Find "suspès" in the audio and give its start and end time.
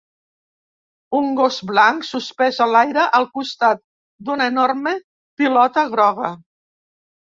2.09-2.59